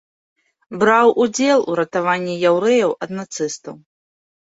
[0.83, 3.75] Браў удзел у ратаванні яўрэяў ад нацыстаў.